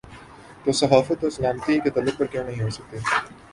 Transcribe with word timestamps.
تو 0.63 0.71
صحافت 0.71 1.23
اور 1.23 1.31
سلامتی 1.31 1.79
کے 1.79 1.89
تعلق 1.89 2.17
پر 2.19 2.25
کیوں 2.25 2.43
نہیں 2.43 2.61
ہو 2.63 2.69
سکتی؟ 2.69 2.97